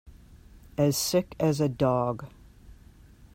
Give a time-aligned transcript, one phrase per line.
[0.79, 2.25] As sick as a dog.